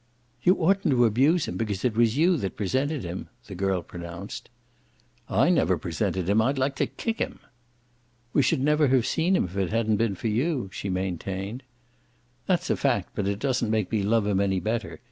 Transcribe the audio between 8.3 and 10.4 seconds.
"We should never have seen him if it hadn't been for